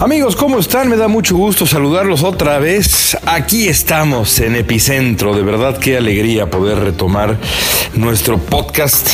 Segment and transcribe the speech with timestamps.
[0.00, 0.88] Amigos, ¿cómo están?
[0.88, 3.18] Me da mucho gusto saludarlos otra vez.
[3.26, 5.34] Aquí estamos en Epicentro.
[5.34, 7.36] De verdad, qué alegría poder retomar
[7.94, 9.08] nuestro podcast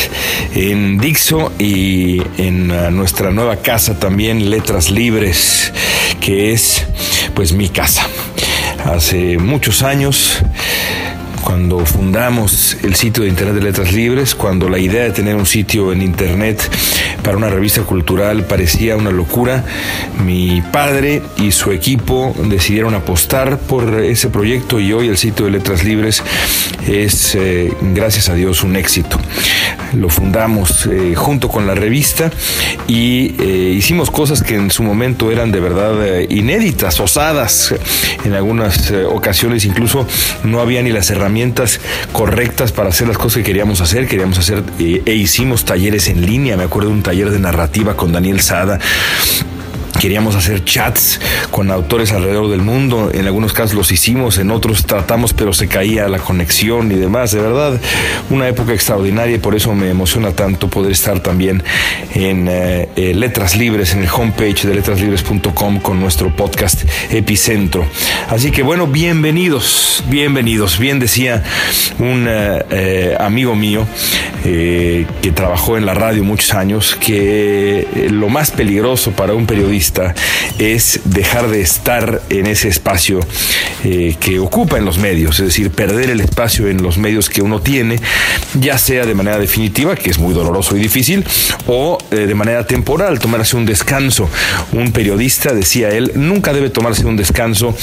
[0.54, 5.72] en Dixo y en uh, nuestra nueva casa también, Letras Libres,
[6.20, 6.84] que es
[7.34, 8.06] pues mi casa.
[8.84, 10.42] Hace muchos años
[11.44, 15.44] cuando fundamos el sitio de Internet de Letras Libres, cuando la idea de tener un
[15.44, 16.70] sitio en Internet
[17.22, 19.62] para una revista cultural parecía una locura,
[20.24, 25.52] mi padre y su equipo decidieron apostar por ese proyecto y hoy el sitio de
[25.52, 26.22] Letras Libres
[26.88, 29.20] es, eh, gracias a Dios, un éxito.
[29.92, 32.30] Lo fundamos eh, junto con la revista
[32.88, 37.74] y eh, hicimos cosas que en su momento eran de verdad inéditas, osadas.
[38.24, 40.06] En algunas ocasiones incluso
[40.42, 41.33] no había ni las herramientas
[42.12, 44.06] correctas para hacer las cosas que queríamos hacer.
[44.06, 46.56] Queríamos hacer eh, e hicimos talleres en línea.
[46.56, 48.78] Me acuerdo de un taller de narrativa con Daniel Sada
[50.04, 51.18] queríamos hacer chats
[51.50, 53.10] con autores alrededor del mundo.
[53.10, 57.30] En algunos casos los hicimos, en otros tratamos, pero se caía la conexión y demás.
[57.30, 57.80] De verdad,
[58.28, 61.62] una época extraordinaria y por eso me emociona tanto poder estar también
[62.12, 67.86] en eh, eh, Letras Libres, en el homepage de letraslibres.com con nuestro podcast Epicentro.
[68.28, 70.78] Así que bueno, bienvenidos, bienvenidos.
[70.78, 71.42] Bien decía
[71.98, 73.86] un eh, amigo mío
[74.42, 79.93] que trabajó en la radio muchos años que lo más peligroso para un periodista
[80.58, 83.20] es dejar de estar en ese espacio
[83.84, 87.42] eh, que ocupa en los medios, es decir, perder el espacio en los medios que
[87.42, 88.00] uno tiene,
[88.54, 91.24] ya sea de manera definitiva, que es muy doloroso y difícil,
[91.66, 94.28] o eh, de manera temporal, tomarse un descanso.
[94.72, 97.76] Un periodista, decía él, nunca debe tomarse un descanso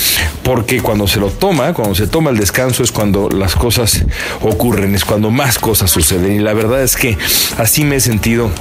[0.44, 4.06] porque cuando se lo toma, cuando se toma el descanso es cuando las cosas
[4.42, 6.36] ocurren, es cuando más cosas suceden.
[6.36, 7.18] Y la verdad es que
[7.58, 8.52] así me he sentido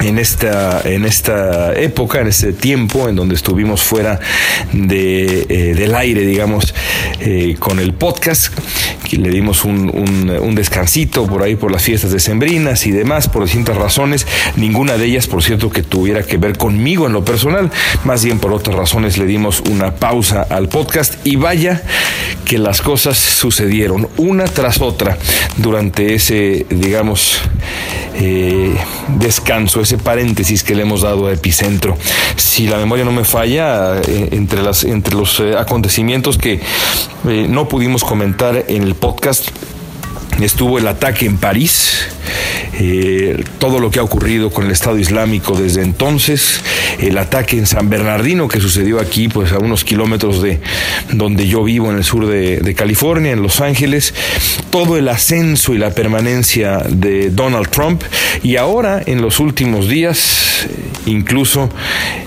[0.00, 4.20] en esta, en esta época, en este tiempo en donde estuvimos fuera
[4.72, 6.74] de, eh, del aire, digamos,
[7.20, 8.52] eh, con el podcast,
[9.10, 13.44] le dimos un, un, un, descansito por ahí por las fiestas decembrinas y demás, por
[13.44, 14.26] distintas razones,
[14.56, 17.70] ninguna de ellas, por cierto, que tuviera que ver conmigo en lo personal,
[18.04, 21.14] más bien por otras razones le dimos una pausa al podcast.
[21.24, 21.82] Y vaya
[22.46, 25.18] que las cosas sucedieron una tras otra
[25.56, 27.40] durante ese, digamos,
[28.14, 28.74] eh,
[29.18, 31.98] descanso, ese paréntesis que le hemos dado a Epicentro.
[32.36, 36.60] Si la memoria no me falla, eh, entre, las, entre los eh, acontecimientos que
[37.24, 39.50] no pudimos comentar en el podcast,
[40.40, 42.08] estuvo el ataque en París,
[42.78, 46.60] eh, todo lo que ha ocurrido con el Estado Islámico desde entonces,
[47.00, 50.60] el ataque en San Bernardino que sucedió aquí, pues a unos kilómetros de
[51.12, 54.14] donde yo vivo en el sur de, de California, en Los Ángeles,
[54.70, 58.02] todo el ascenso y la permanencia de Donald Trump.
[58.42, 60.66] Y ahora en los últimos días,
[61.06, 61.68] incluso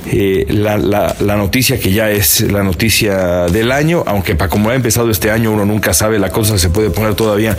[0.07, 4.75] eh, la, la, noticia que ya es la noticia del año, aunque para como ha
[4.75, 7.55] empezado este año uno nunca sabe, la cosa se puede poner todavía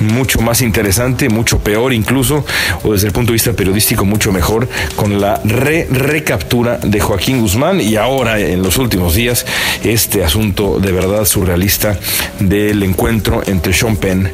[0.00, 2.44] mucho más interesante, mucho peor incluso,
[2.82, 7.40] o desde el punto de vista periodístico mucho mejor, con la re recaptura de Joaquín
[7.40, 9.44] Guzmán y ahora en los últimos días
[9.84, 11.98] este asunto de verdad surrealista
[12.40, 14.30] del encuentro entre Sean Penn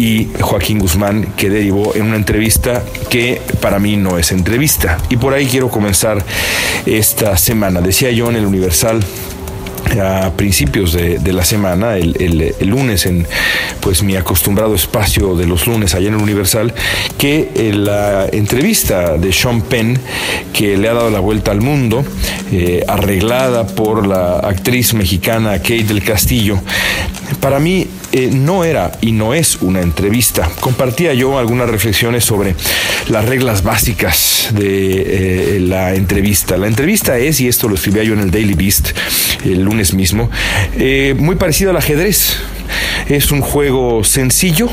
[0.00, 4.96] y Joaquín Guzmán que derivó en una entrevista que para mí no es entrevista.
[5.10, 6.24] Y por ahí quiero comenzar
[6.86, 7.82] esta semana.
[7.82, 9.00] Decía yo en el Universal
[10.02, 13.26] a principios de, la semana, el, lunes, en
[13.80, 16.72] pues mi acostumbrado espacio de los lunes allá en el Universal,
[17.18, 19.98] que eh, la entrevista de Sean Penn,
[20.52, 22.04] que le ha dado la vuelta al mundo,
[22.52, 26.60] eh, arreglada por la actriz mexicana Kate del Castillo,
[27.38, 30.50] para mí eh, no era y no es una entrevista.
[30.60, 32.54] Compartía yo algunas reflexiones sobre
[33.08, 36.56] las reglas básicas de eh, la entrevista.
[36.56, 38.90] La entrevista es, y esto lo escribía yo en el Daily Beast
[39.44, 40.30] el lunes mismo,
[40.76, 42.36] eh, muy parecido al ajedrez.
[43.08, 44.68] Es un juego sencillo,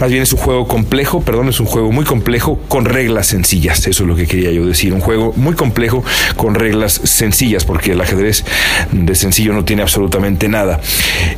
[0.00, 3.86] más bien es un juego complejo, perdón, es un juego muy complejo con reglas sencillas.
[3.86, 4.92] Eso es lo que quería yo decir.
[4.92, 6.04] Un juego muy complejo
[6.36, 8.44] con reglas sencillas, porque el ajedrez
[8.92, 10.80] de sencillo no tiene absolutamente nada.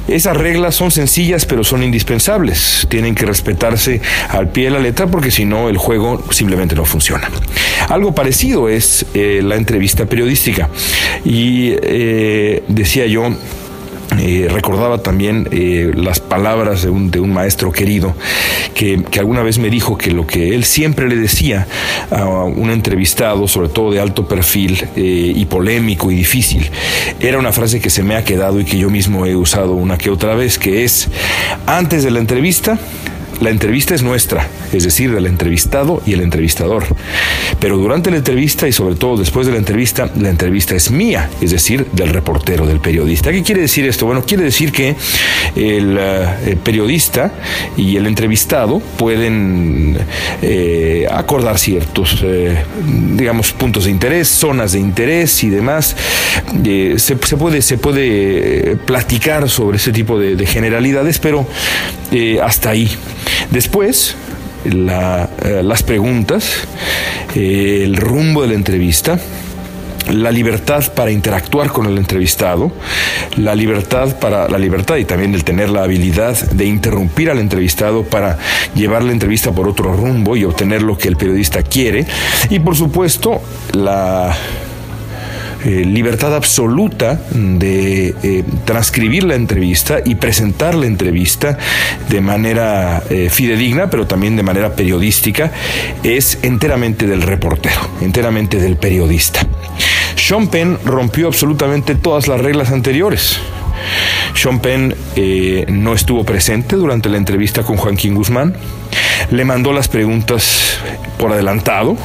[0.08, 2.87] Esas reglas son sencillas, pero son indispensables.
[2.88, 6.85] Tienen que respetarse al pie de la letra, porque si no, el juego simplemente no
[6.85, 7.31] funciona.
[7.88, 10.69] Algo parecido es eh, la entrevista periodística.
[11.25, 13.31] Y eh, decía yo,
[14.17, 18.15] eh, recordaba también eh, las palabras de un, de un maestro querido
[18.75, 21.67] que, que, alguna vez me dijo que lo que él siempre le decía
[22.11, 26.71] a un entrevistado, sobre todo de alto perfil eh, y polémico y difícil,
[27.21, 29.99] era una frase que se me ha quedado y que yo mismo he usado una
[29.99, 31.09] que otra vez, que es,
[31.67, 32.79] antes de la entrevista,
[33.40, 36.85] la entrevista es nuestra, es decir, del entrevistado y el entrevistador.
[37.61, 41.31] Pero durante la entrevista y sobre todo después de la entrevista, la entrevista es mía,
[41.40, 43.31] es decir, del reportero, del periodista.
[43.31, 44.06] ¿Qué quiere decir esto?
[44.06, 44.96] Bueno, quiere decir que
[45.55, 47.32] el, eh, periodista
[47.76, 49.99] y el entrevistado pueden
[50.43, 52.56] eh, acordar ciertos, eh,
[53.14, 55.96] digamos, puntos de interés, zonas de interés y demás.
[56.96, 61.46] Se, puede, se puede platicar sobre ese tipo de generalidades, pero
[62.43, 62.88] hasta ahí.
[63.51, 64.17] Después,
[64.65, 66.67] eh, las preguntas,
[67.35, 69.19] eh, el rumbo de la entrevista,
[70.11, 72.73] la libertad para interactuar con el entrevistado,
[73.37, 78.05] la libertad para la libertad y también el tener la habilidad de interrumpir al entrevistado
[78.05, 78.39] para
[78.75, 82.07] llevar la entrevista por otro rumbo y obtener lo que el periodista quiere.
[82.51, 83.43] Y por supuesto
[83.73, 84.37] la
[85.65, 91.59] eh, libertad absoluta de eh, transcribir la entrevista y presentar la entrevista
[92.09, 95.51] de manera eh, fidedigna, pero también de manera periodística,
[96.05, 99.41] es enteramente del reportero, enteramente del periodista.
[100.15, 103.41] Sean Penn rompió absolutamente todas las reglas anteriores.
[104.35, 104.95] Sean Penn
[105.69, 108.55] no estuvo presente durante la entrevista con Joaquín Guzmán.
[109.31, 110.79] Le mandó las preguntas
[111.19, 111.97] por adelantado,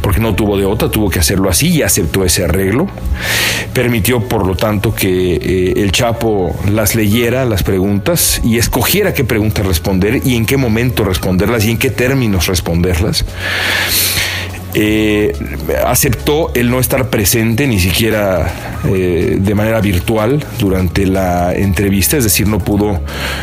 [0.00, 2.88] porque no tuvo de otra, tuvo que hacerlo así y aceptó ese arreglo.
[3.72, 9.24] Permitió, por lo tanto, que eh, el Chapo las leyera, las preguntas, y escogiera qué
[9.24, 13.24] preguntas responder y en qué momento responderlas y en qué términos responderlas.
[14.78, 15.32] Eh,
[15.86, 22.24] aceptó el no estar presente ni siquiera eh, de manera virtual durante la entrevista, es
[22.24, 23.00] decir, no pudo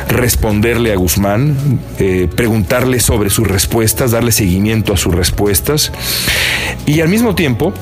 [0.09, 5.91] responderle a Guzmán, eh, preguntarle sobre sus respuestas, darle seguimiento a sus respuestas.
[6.85, 7.73] Y al mismo tiempo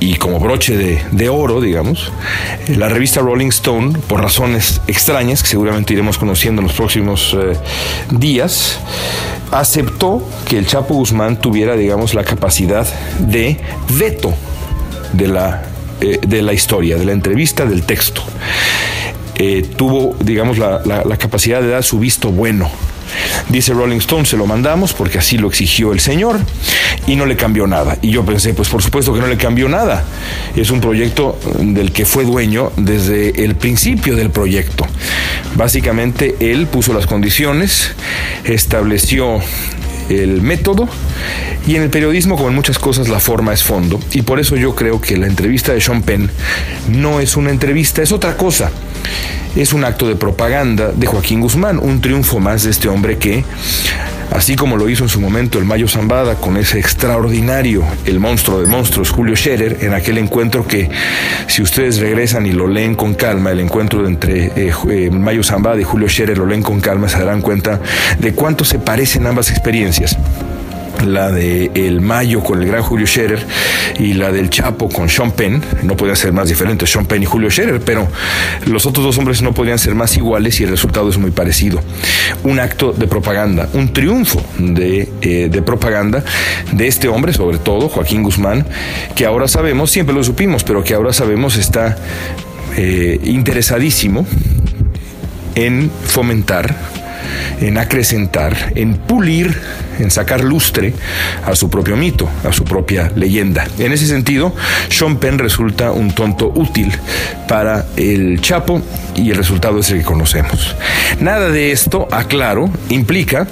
[0.00, 2.12] y como broche de, oro, digamos,
[2.68, 7.36] la revista Rolling Stone, por razones extrañas que seguramente iremos conociendo en los próximos
[8.10, 8.78] días,
[9.50, 12.86] aceptó que el Chapo Guzmán tuviera, digamos, la capacidad
[13.18, 13.58] de
[13.96, 14.34] veto
[15.12, 15.62] de la,
[16.00, 18.22] eh, de la historia, de la entrevista, del texto.
[19.36, 22.70] Eh, tuvo, digamos, la, la capacidad de dar su visto bueno
[23.48, 26.38] Dice Rolling Stone, se lo mandamos porque así lo exigió el señor
[27.06, 27.98] y no le cambió nada.
[28.02, 30.04] Y yo pensé, pues por supuesto que no le cambió nada.
[30.56, 34.86] Es un proyecto del que fue dueño desde el principio del proyecto.
[35.56, 37.92] Básicamente él puso las condiciones,
[38.44, 39.40] estableció
[40.08, 40.88] el método
[41.66, 43.98] y en el periodismo, como en muchas cosas, la forma es fondo.
[44.12, 46.30] Y por eso yo creo que la entrevista de Sean Penn
[46.88, 48.70] no es una entrevista, es otra cosa
[49.56, 53.44] es un acto de propaganda de Joaquín Guzmán, un triunfo más de este hombre que,
[54.30, 58.60] así como lo hizo en su momento el Mayo Zambada con ese extraordinario, el monstruo
[58.60, 60.90] de monstruos, Julio Scherer, en aquel encuentro que,
[61.46, 65.80] si ustedes regresan y lo leen con calma, el encuentro entre eh, eh, Mayo Zambada
[65.80, 67.80] y Julio Scherer lo leen con calma, se darán cuenta
[68.18, 70.16] de cuánto se parecen ambas experiencias
[71.04, 73.44] la de El Mayo con el gran Julio Scherer
[73.98, 75.62] y la del Chapo con Sean Penn.
[75.82, 78.08] No podían ser más diferentes Sean Penn y Julio Scherer, pero
[78.66, 81.80] los otros dos hombres no podían ser más iguales y el resultado es muy parecido.
[82.42, 86.24] Un acto de propaganda, un triunfo de, eh, de propaganda
[86.72, 88.66] de este hombre, sobre todo Joaquín Guzmán,
[89.14, 91.96] que ahora sabemos, siempre lo supimos, pero que ahora sabemos está
[92.76, 94.26] eh, interesadísimo
[95.54, 96.74] en fomentar
[97.60, 99.56] en acrecentar, en pulir,
[99.98, 100.94] en sacar lustre
[101.44, 103.66] a su propio mito, a su propia leyenda.
[103.78, 104.54] En ese sentido,
[104.88, 106.92] Sean Penn resulta un tonto útil
[107.48, 108.82] para el Chapo
[109.14, 110.74] y el resultado es el que conocemos.
[111.20, 113.46] Nada de esto, aclaro, implica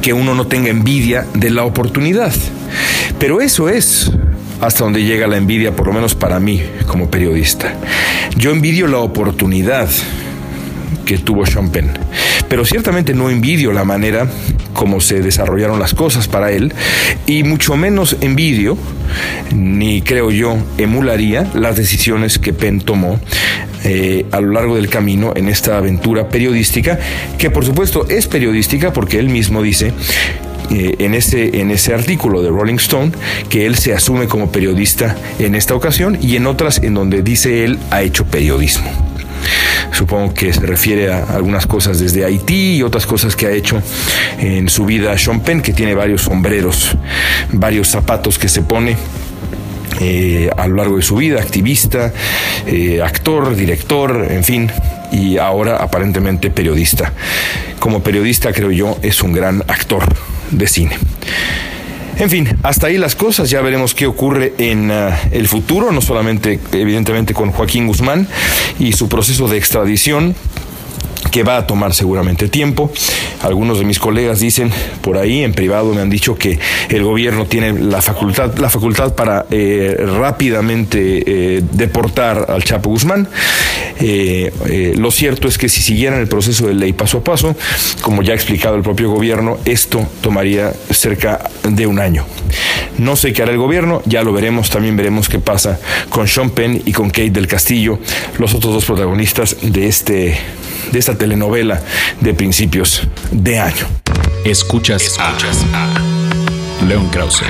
[0.00, 2.32] que uno no tenga envidia de la oportunidad.
[3.18, 4.12] Pero eso es
[4.60, 7.74] hasta donde llega la envidia, por lo menos para mí como periodista.
[8.36, 9.88] Yo envidio la oportunidad
[11.04, 11.90] que tuvo Sean Penn.
[12.48, 14.26] Pero ciertamente no envidio la manera
[14.72, 16.72] como se desarrollaron las cosas para él
[17.26, 18.78] y mucho menos envidio,
[19.54, 23.20] ni creo yo emularía las decisiones que Penn tomó
[23.84, 26.98] eh, a lo largo del camino en esta aventura periodística,
[27.38, 29.92] que por supuesto es periodística porque él mismo dice
[30.70, 33.12] eh, en, ese, en ese artículo de Rolling Stone
[33.48, 37.64] que él se asume como periodista en esta ocasión y en otras en donde dice
[37.64, 39.07] él ha hecho periodismo.
[39.92, 43.82] Supongo que se refiere a algunas cosas desde Haití y otras cosas que ha hecho
[44.38, 46.96] en su vida Sean Penn, que tiene varios sombreros,
[47.52, 48.96] varios zapatos que se pone
[50.00, 52.12] eh, a lo largo de su vida, activista,
[52.66, 54.70] eh, actor, director, en fin,
[55.10, 57.12] y ahora aparentemente periodista.
[57.80, 60.04] Como periodista creo yo es un gran actor
[60.50, 60.96] de cine.
[62.18, 66.00] En fin, hasta ahí las cosas, ya veremos qué ocurre en uh, el futuro, no
[66.00, 68.26] solamente evidentemente con Joaquín Guzmán
[68.80, 70.34] y su proceso de extradición,
[71.30, 72.90] que va a tomar seguramente tiempo.
[73.42, 74.70] Algunos de mis colegas dicen
[75.00, 76.58] por ahí en privado me han dicho que
[76.88, 83.28] el gobierno tiene la facultad la facultad para eh, rápidamente eh, deportar al Chapo Guzmán.
[84.00, 87.56] Eh, eh, lo cierto es que si siguieran el proceso de ley paso a paso,
[88.00, 92.24] como ya ha explicado el propio gobierno, esto tomaría cerca de un año.
[92.98, 95.78] No sé qué hará el gobierno, ya lo veremos, también veremos qué pasa
[96.10, 97.98] con Sean Penn y con Kate del Castillo,
[98.38, 100.38] los otros dos protagonistas de este
[100.92, 101.82] de esta telenovela
[102.20, 103.86] de principios de año.
[104.44, 107.44] Escuchas, Escuchas a León Krause.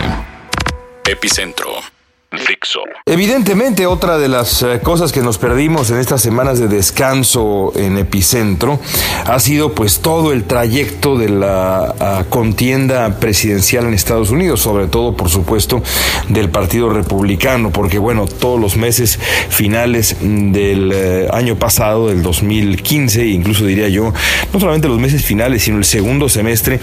[1.04, 1.98] Epicentro.
[2.30, 2.80] Dixo.
[3.06, 7.97] Evidentemente, otra de las eh, cosas que nos perdimos en estas semanas de descanso en
[7.97, 8.78] Epicentro
[9.25, 14.88] ha sido pues todo el trayecto de la uh, contienda presidencial en Estados Unidos, sobre
[14.88, 15.82] todo por supuesto
[16.28, 19.18] del Partido Republicano, porque bueno, todos los meses
[19.49, 24.12] finales del uh, año pasado, del 2015, incluso diría yo,
[24.52, 26.78] no solamente los meses finales, sino el segundo semestre,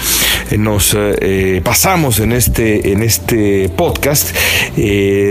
[0.49, 4.35] eh, nos eh, pasamos en este, en este podcast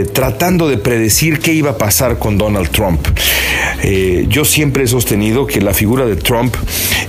[0.05, 3.07] tratando de predecir qué iba a pasar con Donald Trump.
[3.83, 6.55] Eh, yo siempre he sostenido que la figura de Trump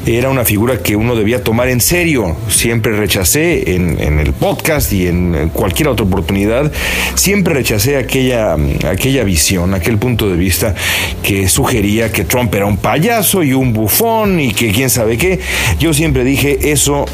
[0.06, 2.36] era una figura que uno debía tomar en serio.
[2.50, 6.72] Siempre rechacé en, en el podcast y en cualquier otra oportunidad,
[7.16, 8.56] siempre rechacé aquella,
[8.90, 10.76] aquella visión, aquel punto de vista
[11.24, 15.40] que sugería que Trump era un payaso y un bufón y que quién sabe qué.
[15.80, 17.06] Yo siempre dije eso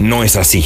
[0.00, 0.64] no es así.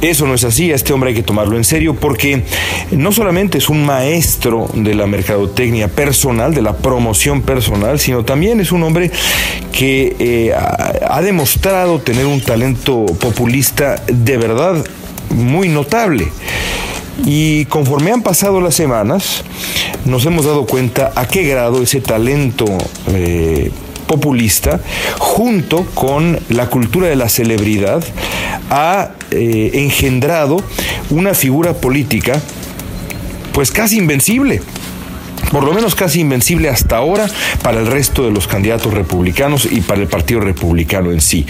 [0.00, 2.42] Eso no es así, a este hombre hay que tomarlo en serio porque
[2.90, 8.60] no solamente es un maestro de la mercadotecnia personal, de la promoción personal, sino también
[8.60, 9.10] es un hombre
[9.72, 14.84] que eh, ha demostrado tener un talento populista de verdad
[15.30, 16.28] muy notable.
[17.24, 19.44] Y conforme han pasado las semanas,
[20.04, 22.66] nos hemos dado cuenta a qué grado ese talento
[23.08, 23.70] eh,
[24.12, 24.78] populista,
[25.18, 28.04] junto con la cultura de la celebridad,
[28.68, 30.58] ha eh, engendrado
[31.08, 32.38] una figura política
[33.54, 34.60] pues casi invencible
[35.52, 37.28] por lo menos casi invencible hasta ahora
[37.62, 41.46] para el resto de los candidatos republicanos y para el Partido Republicano en sí.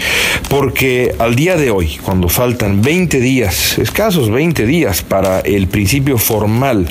[0.49, 6.17] Porque al día de hoy, cuando faltan 20 días, escasos 20 días para el principio
[6.17, 6.87] formal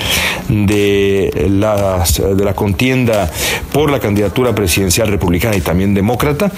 [0.49, 3.31] de, las, de la contienda
[3.71, 6.51] por la candidatura presidencial republicana y también demócrata,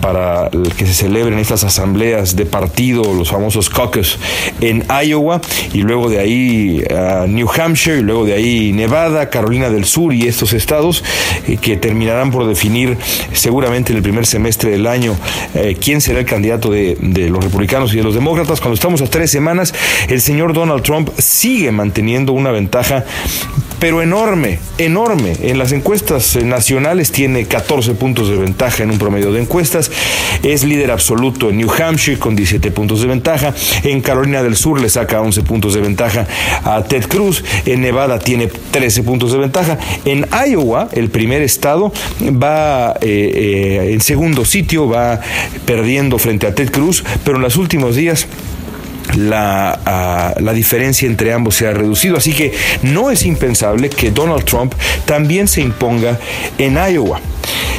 [0.00, 4.18] para que se celebren estas asambleas de partido, los famosos caucus
[4.60, 5.40] en Iowa,
[5.72, 10.12] y luego de ahí uh, New Hampshire, y luego de ahí Nevada, Carolina del Sur
[10.12, 11.04] y estos estados
[11.46, 12.96] eh, que terminarán por definir
[13.32, 15.16] seguramente en el primer semestre del año
[15.54, 18.60] eh, quién será el candidato de, de, los republicanos y de los demócratas.
[18.60, 19.74] Cuando estamos a tres semanas,
[20.08, 23.04] el señor Donald Trump sigue manteniendo una ventaja
[23.78, 25.36] pero enorme, enorme.
[25.42, 29.90] En las encuestas nacionales tiene 14 puntos de ventaja en un promedio de encuestas.
[30.42, 33.54] Es líder absoluto en New Hampshire con 17 puntos de ventaja.
[33.82, 36.26] En Carolina del Sur le saca 11 puntos de ventaja
[36.64, 37.44] a Ted Cruz.
[37.66, 39.78] En Nevada tiene 13 puntos de ventaja.
[40.04, 41.92] En Iowa, el primer estado,
[42.22, 45.20] va eh, eh, en segundo sitio, va
[45.64, 48.26] perdiendo frente a Ted Cruz, pero en los últimos días
[49.16, 52.16] la, uh, la, diferencia entre ambos se ha reducido.
[52.16, 56.18] Así que no es impensable que Donald Trump también se imponga
[56.58, 57.20] en Iowa.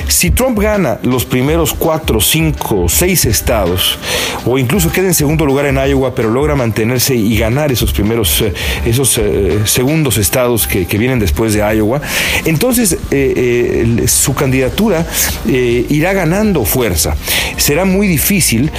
[0.08, 4.00] Si Trump gana los primeros cuatro, cinco, seis estados,
[4.46, 8.44] o incluso queda en segundo lugar en Iowa, pero logra mantenerse y ganar esos primeros,
[8.86, 12.02] esos eh, segundos estados que, vienen después de Iowa,
[12.46, 15.06] entonces eh, eh, su candidatura
[15.46, 17.16] irá ganando fuerza.
[17.58, 18.72] Será muy difícil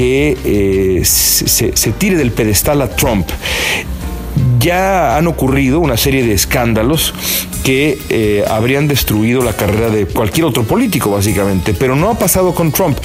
[0.00, 3.28] que eh, se, se, tire del pedestal a Trump.
[4.60, 7.14] Ya han ocurrido una serie de escándalos
[7.64, 12.54] que eh, habrían destruido la carrera de cualquier otro político, básicamente, pero no ha pasado
[12.54, 12.98] con Trump.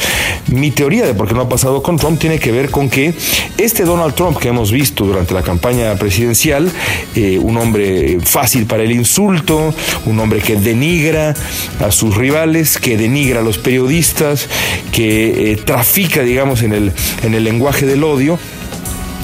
[0.47, 3.13] Mi teoría de por qué no ha pasado con Trump tiene que ver con que
[3.57, 6.69] este Donald Trump que hemos visto durante la campaña presidencial,
[7.15, 9.73] eh, un hombre fácil para el insulto,
[10.05, 11.35] un hombre que denigra
[11.79, 14.49] a sus rivales, que denigra a los periodistas,
[14.91, 16.91] que eh, trafica, digamos, en el,
[17.23, 18.37] en el lenguaje del odio,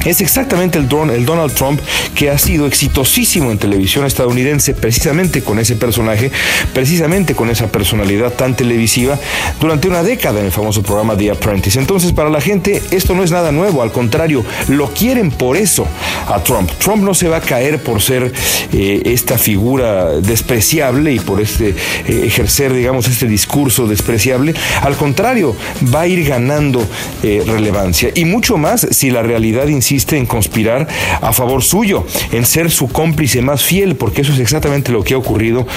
[0.05, 1.79] es exactamente el, el, Donald Trump
[2.15, 6.31] que ha sido exitosísimo en televisión estadounidense precisamente con ese personaje,
[6.73, 9.19] precisamente con esa personalidad tan televisiva
[9.59, 11.79] durante una década en el famoso programa The Apprentice.
[11.79, 15.87] Entonces para la gente esto no es nada nuevo, al contrario, lo quieren por eso
[16.27, 16.69] a Trump.
[16.79, 18.31] Trump no se va a caer por ser
[18.73, 24.53] eh, esta figura despreciable y por este eh, ejercer, digamos, este discurso despreciable.
[24.81, 25.55] Al contrario,
[25.93, 26.85] va a ir ganando
[27.23, 30.87] eh, relevancia y mucho más si la realidad en conspirar
[31.21, 35.13] a favor suyo, en ser su cómplice más fiel, porque eso es exactamente lo que
[35.13, 35.67] ha ocurrido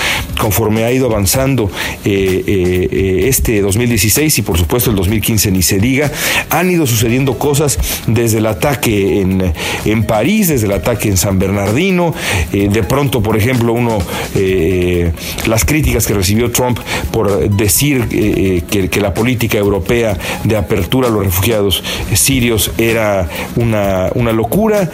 [0.40, 1.71] conforme ha ido avanzando
[2.04, 6.11] este 2016 y por supuesto el 2015 ni se diga.
[6.50, 9.52] Han ido sucediendo cosas desde el ataque en,
[9.85, 12.14] en París, desde el ataque en San Bernardino,
[12.52, 13.99] eh, de pronto, por ejemplo, uno,
[14.35, 15.12] eh,
[15.47, 16.78] las críticas que recibió Trump
[17.11, 21.83] por decir eh, que, la política europea de apertura a los refugiados
[22.14, 24.91] sirios era una, una locura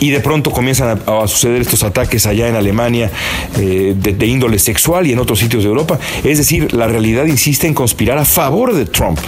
[0.00, 3.10] y de pronto comienzan a, suceder estos ataques allá en Alemania
[3.56, 5.98] de, índole sexual y en otros sitios de Europa.
[6.24, 9.18] Es decir, la realidad insiste en conspirar a favor de Trump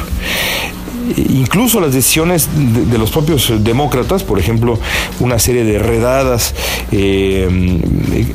[1.17, 4.79] incluso las decisiones de, los propios demócratas, por ejemplo,
[5.21, 6.55] una serie de redadas
[6.93, 7.49] eh,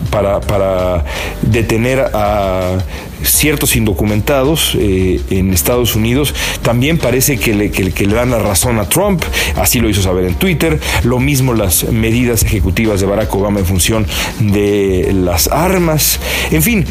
[0.09, 1.03] para,
[1.41, 2.77] detener a
[3.23, 7.69] ciertos indocumentados eh, en Estados Unidos, también parece que le,
[8.07, 9.23] dan la razón a Trump,
[9.55, 13.65] así lo hizo saber en Twitter, lo mismo las medidas ejecutivas de Barack Obama en
[13.65, 14.05] función
[14.39, 16.19] de las armas,
[16.51, 16.85] en fin,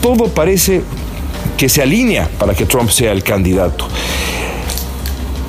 [0.00, 0.82] todo parece
[1.56, 3.88] que se alinea para que Trump sea el candidato.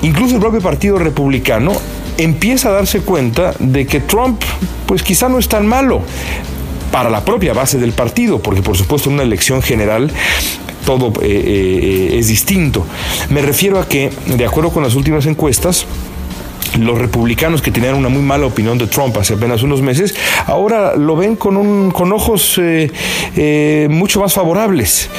[0.01, 1.73] Incluso el propio Partido Republicano
[2.17, 4.41] empieza a darse cuenta de que Trump,
[4.85, 6.01] pues quizá no es tan malo
[6.91, 10.11] para la propia base del partido, porque por supuesto en una elección general
[10.85, 12.85] todo eh, eh, es distinto.
[13.29, 15.85] Me refiero a que, de acuerdo con las últimas encuestas,
[16.79, 20.15] los republicanos que tenían una muy mala opinión de Trump hace apenas unos meses,
[20.45, 25.09] ahora lo ven con, un, con ojos eh, mucho más favorables.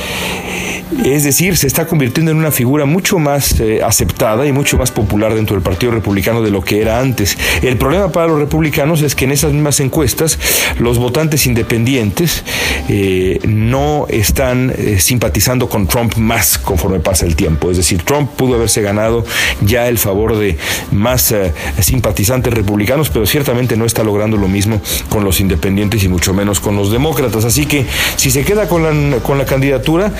[1.05, 4.91] Es decir, se está convirtiendo en una figura mucho más eh, aceptada y mucho más
[4.91, 7.37] popular dentro del Partido Republicano de lo que era antes.
[7.63, 10.39] El problema para los republicanos es que en esas mismas encuestas
[10.79, 12.45] los votantes independientes
[12.89, 17.71] eh, no están eh, simpatizando con Trump más conforme pasa el tiempo.
[17.71, 19.25] Es decir, Trump pudo haberse ganado
[19.63, 20.59] ya el favor de
[20.91, 21.35] más
[21.81, 26.61] simpatizantes republicanos, pero ciertamente no está logrando lo mismo con los independientes y mucho menos
[26.61, 27.45] con los demócratas.
[27.45, 30.12] Así que si se queda con la, con la candidatura,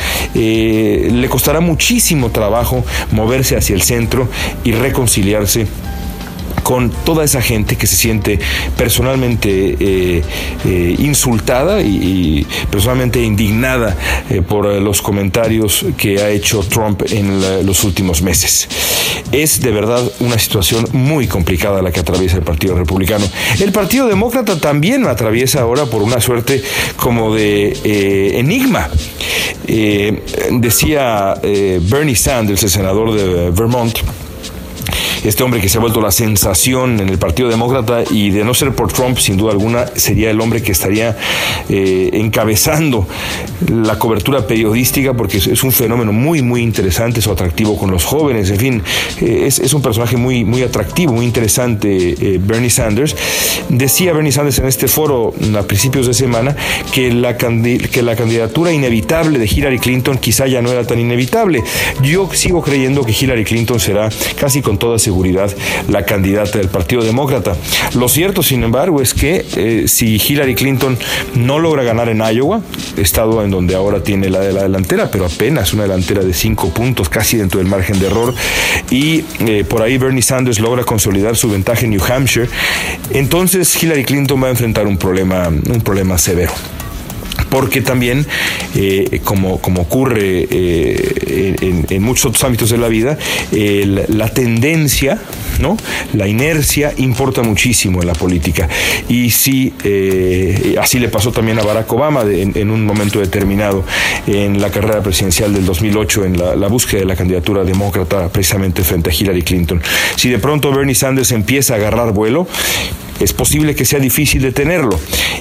[1.11, 4.29] le costará muchísimo trabajo moverse hacia el centro
[4.64, 5.66] y reconciliarse
[6.62, 8.38] con toda esa gente que se siente
[8.77, 10.22] personalmente eh,
[10.64, 13.96] eh, insultada y, personalmente indignada
[14.48, 18.68] por los comentarios que ha hecho Trump en los últimos meses.
[19.31, 23.27] Es de verdad una situación muy complicada la que atraviesa el Partido Republicano.
[23.61, 26.62] El Partido Demócrata también atraviesa ahora por una suerte
[26.96, 28.88] como de enigma.
[29.66, 33.96] Eh, decía eh, Bernie Sanders, el senador de Vermont,
[35.24, 38.54] este hombre que se ha vuelto la sensación en el Partido Demócrata y de no
[38.54, 41.16] ser por Trump, sin duda alguna, sería el hombre que estaría
[41.68, 43.06] eh, encabezando
[43.68, 48.50] la cobertura periodística porque es, un fenómeno muy, muy interesante, su atractivo con los jóvenes,
[48.50, 48.82] en fin,
[49.20, 53.14] eh, es, un personaje muy, muy atractivo, muy interesante, eh, Bernie Sanders.
[53.68, 56.56] Decía Bernie Sanders en este foro a principios de semana
[56.92, 61.62] que la, que la candidatura inevitable de Hillary Clinton quizá ya no era tan inevitable.
[62.02, 65.55] Yo sigo creyendo que Hillary Clinton será casi con toda seguridad seguridad
[65.88, 67.55] la candidata del Partido Demócrata.
[67.94, 70.98] Lo cierto, sin embargo, es que eh, si Hillary Clinton
[71.35, 72.62] no logra ganar en Iowa,
[72.96, 76.70] estado en donde ahora tiene la de la delantera, pero apenas una delantera de cinco
[76.70, 78.35] puntos, casi dentro del margen de error,
[78.90, 82.48] y eh, por ahí Bernie Sanders logra consolidar su ventaja en New Hampshire,
[83.11, 86.53] entonces Hillary Clinton va a enfrentar un problema, un problema severo
[87.53, 88.27] porque también,
[88.75, 93.19] eh, como, como ocurre eh, en, muchos otros ámbitos de la vida,
[93.53, 95.21] la tendencia,
[95.61, 95.77] ¿no?
[96.15, 98.71] la inercia importa muchísimo en la política.
[99.07, 99.31] Y
[99.85, 103.85] eh, así le pasó también a Barack Obama en, un momento determinado
[104.27, 109.11] en la carrera presidencial del 2008, en la búsqueda de la candidatura demócrata precisamente frente
[109.11, 109.83] a Hillary Clinton.
[110.17, 112.47] Si de pronto Bernie Sanders empieza a agarrar vuelo,
[113.22, 114.98] es posible que sea difícil detenerlo.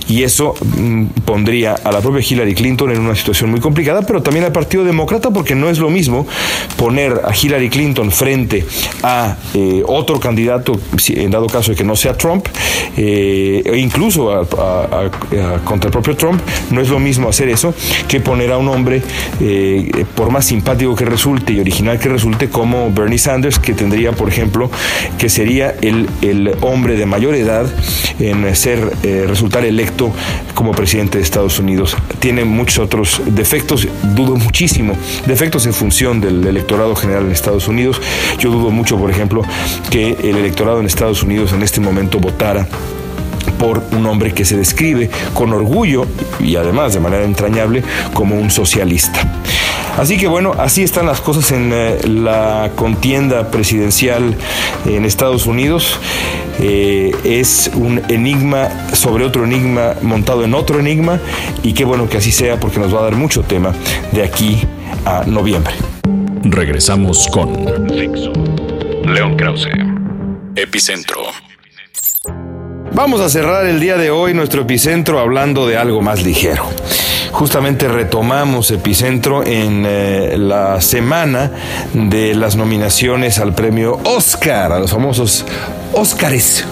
[0.07, 4.21] Y eso mm, pondría a la propia Hillary Clinton en una situación muy complicada, pero
[4.21, 6.27] también al Partido Demócrata, porque no es lo mismo
[6.77, 8.65] poner a Hillary Clinton frente
[9.03, 12.45] a eh, otro candidato, en dado caso de que no sea Trump,
[12.97, 14.47] eh, e incluso
[15.63, 16.41] contra el propio Trump,
[16.71, 17.73] no es lo mismo hacer eso
[18.07, 19.01] que poner a un hombre,
[19.39, 24.11] eh, por más simpático que resulte y original que resulte, como Bernie Sanders, que tendría,
[24.11, 24.69] por ejemplo,
[25.17, 27.70] que sería el, el hombre de mayor edad
[28.19, 30.11] en ser, eh, resultar electo
[30.53, 31.95] como presidente de Estados Unidos.
[32.19, 38.01] Tiene muchos otros defectos, dudo muchísimo, defectos en función del electorado general en Estados Unidos.
[38.39, 39.43] Yo dudo mucho, por ejemplo,
[39.89, 42.67] que el electorado en Estados Unidos en este momento votara
[43.57, 46.07] por un hombre que se describe con orgullo
[46.39, 49.21] y además de manera entrañable como un socialista.
[49.97, 54.35] Así que bueno, así están las cosas en eh, la contienda presidencial
[54.85, 55.99] en Estados Unidos.
[56.59, 61.19] Eh, es un enigma sobre otro enigma montado en otro enigma
[61.63, 63.73] y qué bueno que así sea porque nos va a dar mucho tema
[64.11, 64.61] de aquí
[65.05, 65.73] a noviembre.
[66.43, 67.65] Regresamos con
[69.05, 69.69] León Krause,
[70.55, 71.21] Epicentro.
[72.93, 76.65] Vamos a cerrar el día de hoy nuestro epicentro hablando de algo más ligero.
[77.41, 81.51] Justamente retomamos epicentro en eh, la semana
[81.91, 85.43] de las nominaciones al premio Oscar, a los famosos
[85.91, 86.63] Óscares.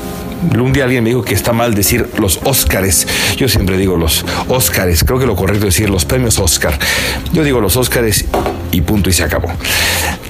[0.55, 3.07] Un día alguien me dijo que está mal decir los Óscares.
[3.35, 5.03] Yo siempre digo los Óscares.
[5.03, 6.77] Creo que lo correcto es decir los premios Oscar.
[7.33, 8.25] Yo digo los Óscares
[8.71, 9.49] y punto y se acabó.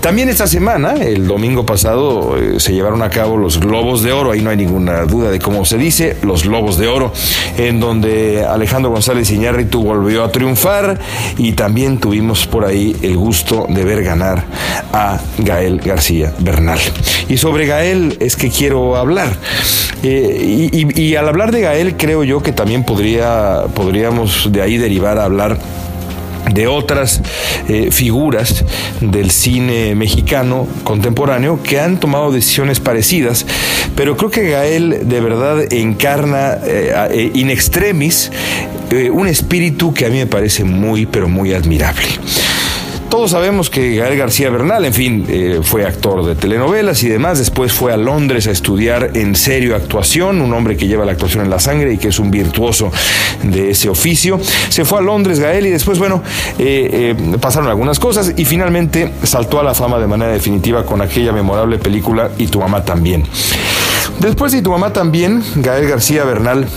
[0.02, 4.32] También esta semana, el domingo pasado, eh, se llevaron a cabo los Globos de Oro,
[4.32, 7.12] ahí no hay ninguna duda de cómo se dice, los Globos de Oro,
[7.58, 11.00] en donde Alejandro González Iñárritu volvió a triunfar
[11.38, 14.46] y también tuvimos por ahí el gusto de ver ganar
[14.94, 16.80] a Gael García Bernal.
[17.28, 19.36] Y sobre Gael es que quiero hablar.
[20.02, 24.78] Eh, y, y, al hablar de Gael creo yo que también podría, podríamos de ahí
[24.78, 25.60] derivar a hablar
[26.54, 27.22] de otras
[27.68, 28.64] eh, figuras
[29.02, 33.46] del cine mexicano contemporáneo que han tomado decisiones parecidas,
[33.96, 38.32] pero creo que Gael de verdad encarna eh, eh, in extremis
[39.12, 42.08] un espíritu que a mí me parece muy, pero muy admirable.
[43.10, 47.40] Todos sabemos que Gael García Bernal, en fin, eh, fue actor de telenovelas y demás.
[47.40, 51.44] Después fue a Londres a estudiar en serio actuación, un hombre que lleva la actuación
[51.44, 52.92] en la sangre y que es un virtuoso
[53.42, 54.40] de ese oficio.
[54.70, 56.22] Se fue a Londres Gael y después, bueno,
[56.60, 61.02] eh, eh, pasaron algunas cosas y finalmente saltó a la fama de manera definitiva con
[61.02, 63.24] aquella memorable película Y tu mamá también.
[64.20, 66.68] Después de Y tu mamá también, Gael García Bernal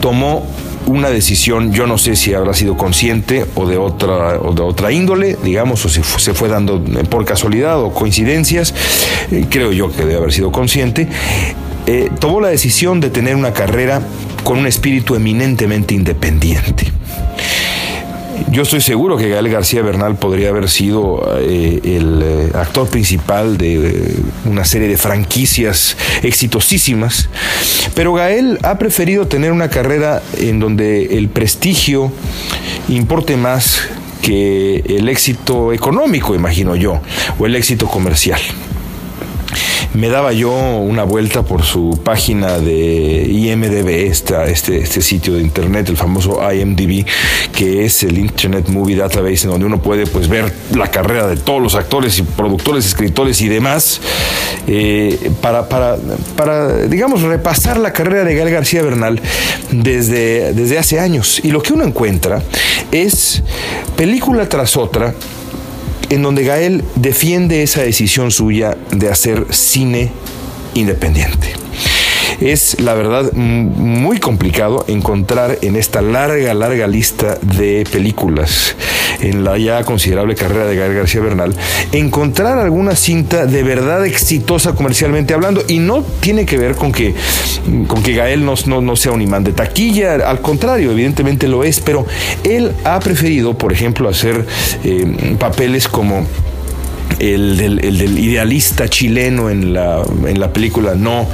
[0.00, 0.46] tomó
[0.88, 4.90] una decisión, yo no sé si habrá sido consciente o de otra, o de otra
[4.90, 8.74] índole, digamos, o si se fue dando por casualidad o coincidencias,
[9.30, 11.08] eh, creo yo que debe haber sido consciente,
[11.86, 14.02] eh, tomó la decisión de tener una carrera
[14.44, 16.92] con un espíritu eminentemente independiente.
[18.50, 23.58] Yo estoy seguro que Gael García Bernal podría haber sido eh, el eh, actor principal
[23.58, 27.28] de eh, una serie de franquicias exitosísimas,
[27.94, 32.12] pero Gael ha preferido tener una carrera en donde el prestigio
[32.88, 33.82] importe más
[34.22, 37.00] que el éxito económico, imagino yo,
[37.38, 38.40] o el éxito comercial
[39.98, 45.88] me daba yo una vuelta por su página de IMDB, este, este sitio de internet,
[45.88, 47.04] el famoso IMDB,
[47.52, 51.36] que es el Internet Movie Database, en donde uno puede pues, ver la carrera de
[51.36, 54.00] todos los actores y productores, escritores y demás,
[54.68, 55.96] eh, para, para,
[56.36, 59.20] para, digamos, repasar la carrera de Gael García Bernal
[59.72, 61.40] desde, desde hace años.
[61.42, 62.40] Y lo que uno encuentra
[62.92, 63.42] es
[63.96, 65.12] película tras otra
[66.10, 70.10] en donde Gael defiende esa decisión suya de hacer cine
[70.74, 71.54] independiente.
[72.40, 78.76] Es, la verdad, muy complicado encontrar en esta larga, larga lista de películas,
[79.20, 81.54] en la ya considerable carrera de Gael García Bernal,
[81.92, 85.62] encontrar alguna cinta de verdad exitosa comercialmente hablando.
[85.68, 87.14] Y no tiene que ver con que,
[87.86, 91.80] con que Gael no, no, sea un imán de taquilla, al contrario, evidentemente lo es,
[91.80, 92.06] pero
[92.44, 94.46] él ha preferido, por ejemplo, hacer
[94.84, 96.26] eh, papeles como
[97.18, 101.26] el del, idealista chileno en la, en la película No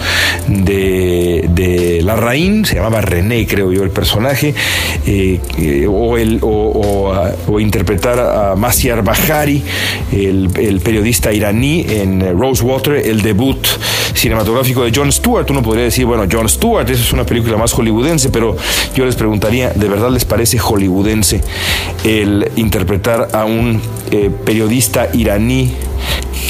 [0.47, 4.55] de, de Larraín, se llamaba René, creo yo, el personaje,
[5.07, 9.63] eh, o, el, o, interpretar a Masiar Bahari,
[10.13, 13.67] el, el, periodista iraní en Rosewater, el debut
[14.15, 15.51] cinematográfico de John Stewart.
[15.51, 18.57] Uno podría decir, bueno, John Stewart, esa es una película más hollywoodense, pero
[18.95, 21.41] yo les preguntaría, ¿de verdad les parece hollywoodense
[22.05, 25.74] el interpretar a un eh, periodista iraní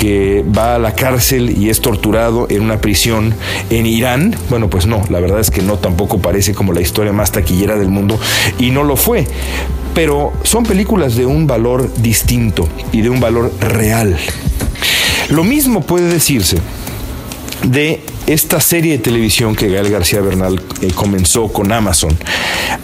[0.01, 3.35] que va a la cárcel y es torturado en una prisión
[3.70, 4.35] en Irán.
[4.51, 7.77] Bueno, pues no, la verdad es que no, tampoco parece como la historia más taquillera
[7.77, 8.18] del mundo
[8.59, 9.27] y no lo fue.
[9.94, 14.16] Pero son películas de un valor distinto y de un valor real.
[15.29, 16.59] Lo mismo puede decirse
[17.64, 22.17] de esta serie de televisión que Gael García Bernal eh, comenzó con Amazon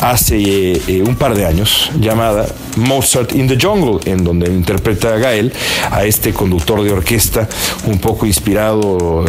[0.01, 5.19] hace eh, un par de años, llamada Mozart in the Jungle, en donde interpreta a
[5.19, 5.53] Gael,
[5.91, 7.49] a este conductor de orquesta,
[7.87, 9.25] un poco inspirado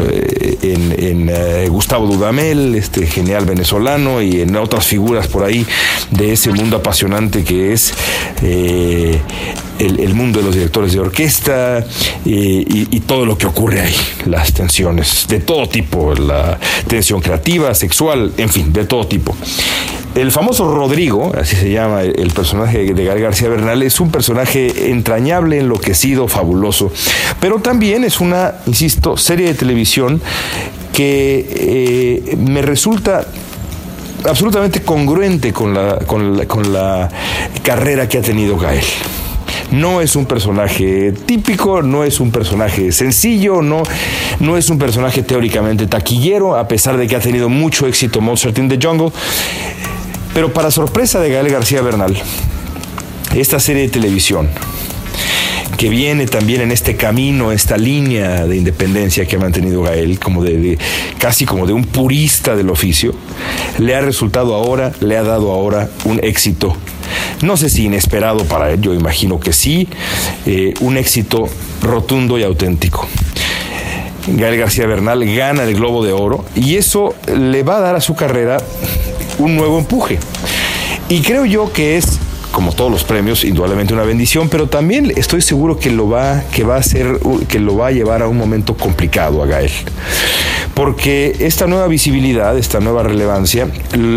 [0.61, 1.31] en,
[1.69, 5.65] Gustavo Dudamel, este genial venezolano, y en otras figuras por ahí
[6.11, 7.93] de ese mundo apasionante que es
[9.85, 11.85] el, mundo de los directores de orquesta
[12.25, 18.31] y, todo lo que ocurre ahí, las tensiones de todo tipo, la tensión creativa, sexual,
[18.37, 19.35] en fin, de todo tipo.
[20.15, 24.91] El famoso Rodrigo, así se llama el personaje de Gael García Bernal, es un personaje
[24.91, 26.91] entrañable, enloquecido, fabuloso,
[27.39, 30.21] pero también es una, insisto, serie de televisión
[30.93, 31.47] que
[32.29, 33.25] eh, me resulta
[34.25, 37.09] absolutamente congruente con la, con la, con la
[37.63, 38.83] carrera que ha tenido Gael.
[39.71, 43.83] No es un personaje típico, no es un personaje sencillo, no,
[44.41, 48.57] no es un personaje teóricamente taquillero, a pesar de que ha tenido mucho éxito Mozart
[48.57, 49.11] in the Jungle.
[50.33, 52.17] Pero para sorpresa de Gael García Bernal,
[53.33, 54.49] esta serie de televisión,
[55.77, 60.43] que viene también en este camino, esta línea de independencia que ha mantenido Gael, como
[60.43, 60.77] de,
[61.17, 63.15] casi como de un purista del oficio,
[63.79, 66.75] le ha resultado ahora, le ha dado ahora un éxito
[67.41, 69.87] no sé si inesperado para él, yo imagino que sí,
[70.45, 71.47] eh, un éxito
[71.81, 73.07] rotundo y auténtico.
[74.27, 78.01] Gael García Bernal gana el Globo de Oro y eso le va a dar a
[78.01, 78.57] su carrera
[79.39, 80.19] un nuevo empuje.
[81.09, 82.19] Y creo yo que es
[82.51, 86.63] como todos los premios, indudablemente una bendición, pero también estoy seguro que lo va, que
[86.63, 89.71] va a ser, que lo va a llevar a un momento complicado a Gael.
[90.73, 93.67] Porque esta nueva visibilidad, esta nueva relevancia,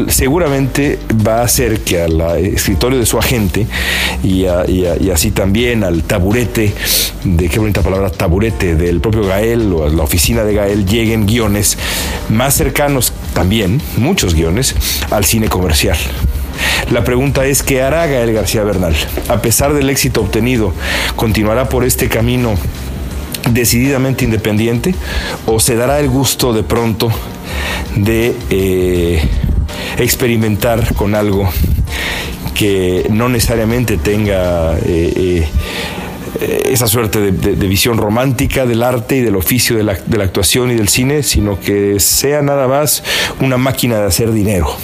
[0.09, 3.67] seguramente va a hacer que al escritorio de su agente
[4.23, 4.47] y,
[5.13, 6.73] así también al taburete,
[7.25, 11.27] de qué bonita palabra, taburete del propio Gael o a la oficina de Gael lleguen
[11.27, 11.77] guiones
[12.29, 14.75] más cercanos también, muchos guiones,
[15.11, 15.97] al cine comercial.
[16.91, 18.95] La pregunta es, ¿qué hará Gael García Bernal?
[19.29, 20.73] A pesar del éxito obtenido,
[21.17, 22.55] ¿continuará por este camino
[23.51, 24.95] decididamente independiente
[25.47, 27.11] o se dará el gusto de pronto
[27.97, 29.23] de eh,
[29.99, 31.49] experimentar con algo
[32.55, 35.49] que no necesariamente tenga eh,
[36.41, 40.25] eh, esa suerte de, visión romántica del arte y del oficio de la, de la
[40.25, 43.03] actuación y del cine, sino que sea nada más
[43.41, 44.77] una máquina de hacer dinero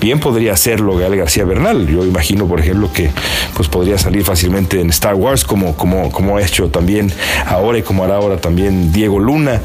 [0.00, 1.86] bien podría hacerlo Gael García Bernal.
[1.86, 3.10] Yo imagino, por ejemplo, que
[3.54, 7.12] pues podría salir fácilmente en Star Wars, como, como, como ha hecho también
[7.46, 9.60] ahora y como hará ahora también Diego Luna,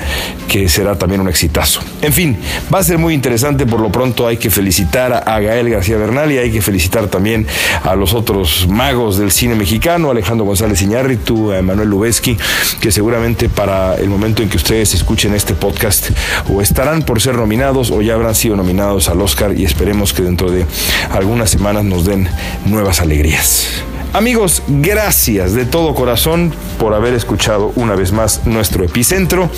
[0.47, 1.81] que será también un exitazo.
[2.01, 2.37] En fin,
[2.73, 3.65] va a ser muy interesante.
[3.65, 7.47] Por lo pronto hay que felicitar a Gael García Bernal y hay que felicitar también
[7.83, 12.37] a los otros magos del cine mexicano, Alejandro González Iñárritu, a Emanuel Lubezki,
[12.79, 16.09] que seguramente para el momento en que ustedes escuchen este podcast
[16.49, 20.51] o estarán por ser nominados o ya habrán sido nominados al Oscar y esperemos dentro
[20.51, 20.65] de
[21.11, 22.27] algunas semanas nos den
[22.65, 23.83] nuevas alegrías.
[24.13, 29.49] Amigos, gracias de todo corazón por haber escuchado una vez más nuestro epicentro.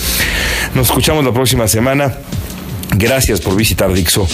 [0.75, 2.13] Nos escuchamos la próxima semana.
[2.95, 4.27] Gracias por visitar Dixo,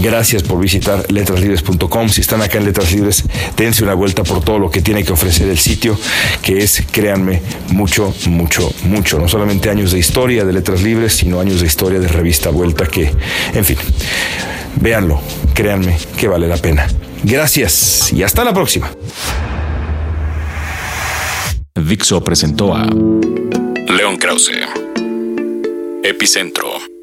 [0.00, 2.08] gracias por visitar letraslibres.com.
[2.08, 3.24] Si están acá en Letras Libres,
[3.56, 5.98] dense una vuelta por todo lo que tiene que ofrecer el sitio,
[6.40, 9.18] que es, créanme, mucho, mucho, mucho.
[9.18, 12.86] No solamente años de historia de Letras Libres, sino años de historia de revista Vuelta,
[12.86, 13.12] que,
[13.52, 13.76] en fin,
[14.80, 15.20] véanlo,
[15.54, 16.86] créanme que vale la pena.
[17.22, 18.90] Gracias y hasta la próxima.
[21.74, 24.52] Dixo presentó a León Krause,
[26.02, 26.95] Epicentro